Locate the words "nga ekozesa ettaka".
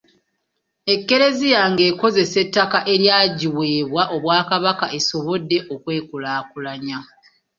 1.69-2.79